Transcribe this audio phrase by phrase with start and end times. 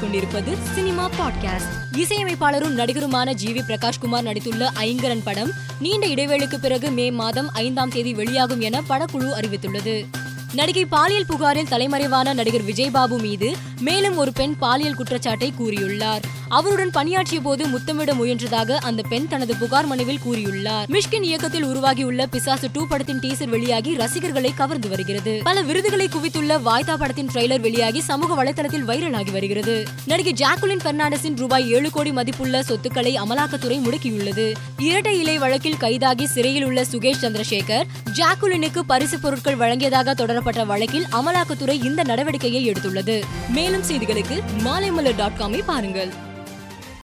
[0.00, 1.96] கேட்டுக்கொண்டிருப்பது cinema podcast.
[1.96, 8.14] இசையமைப்பாளரும் நடிகருமான ஜி வி பிரகாஷ்குமார் நடித்துள்ள ஐங்கரன் படம் நீண்ட இடைவேளைக்கு பிறகு மே மாதம் ஐந்தாம் தேதி
[8.14, 10.06] வெளியாகும் என படக்குழு அறிவித்துள்ளது.
[10.54, 16.22] நடிகை பாலியல் புகாரில் தலைமறைவான நடிகர் விஜய்பாபு மீது மேலும் ஒரு பெண் பாலியல் குற்றச்சாட்டை கூறியுள்ளார்.
[16.48, 20.86] அவருடன் பணியாற்றிய போது முத்தமிட முயன்றதாக அந்த பெண் தனது புகார் மனுவில் கூறியுள்ளார்.
[20.86, 25.40] மிஷ்கின் இயக்கத்தில் உருவாகியுள்ள பிசாசு டூ படத்தின் டீசர் வெளியாகி ரசிகர்களை கவர்ந்து வருகிறது.
[25.44, 29.84] பல விருதுகளை குவித்துள்ள வாய்தா படத்தின் ட்ரெய்லர் வெளியாகி சமூக வலைதளத்தில் வைரலாகி வருகிறது.
[30.06, 34.54] நடிகை ஜாக்குலின் பெர்னாண்டஸின் ரூபாய் ஏழு கோடி மதிப்புள்ள சொத்துக்களை அமலாக்கத்துறை முடக்கியுள்ளது.
[34.78, 41.84] இரட்டை இலை வழக்கில் கைதாகி சிறையில் உள்ள சுகேஷ் சந்திரசேகர் ஜாக்குலினுக்கு பரிசு பொருட்கள் வழங்கியதாக தொடரப்பட்ட வழக்கில் அமலாக்கத்துறை
[41.84, 43.22] இந்த நடவடிக்கையை எடுத்துள்ளது.
[43.48, 46.28] மேலும் செய்திகளுக்கு மாலைமலர் டாட் காமை பாருங்கள்.